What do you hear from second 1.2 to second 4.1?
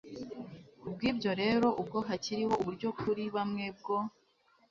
rero ubwo hakiriho uburyo kuri bamwe bwo